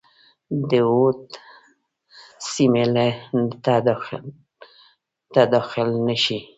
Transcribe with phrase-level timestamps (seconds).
[0.69, 1.21] د اود
[2.51, 2.83] سیمي
[5.33, 6.39] ته داخل نه شي.